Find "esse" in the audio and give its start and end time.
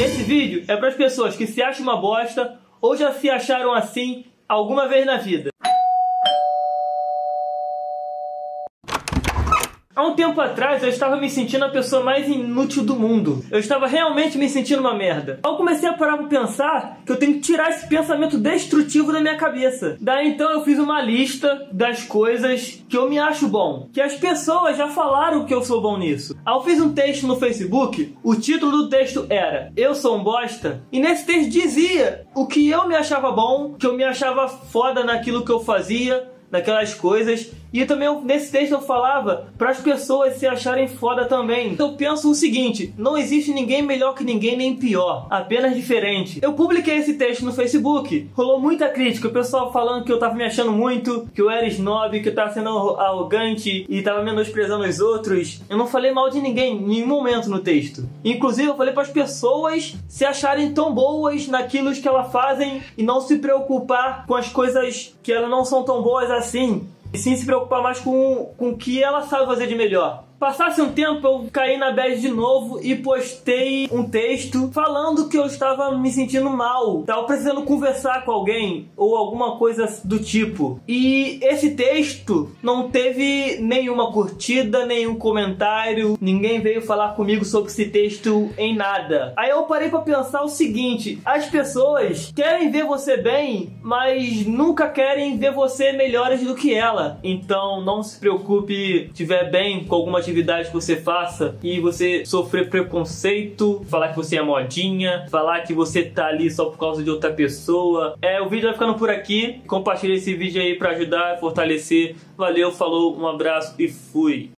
0.00-0.22, 17.68-17.86, 46.98-47.14, 81.42-81.76, 87.70-87.84, 110.14-110.34